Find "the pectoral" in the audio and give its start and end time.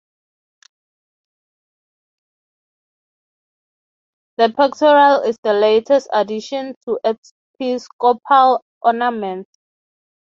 4.37-5.19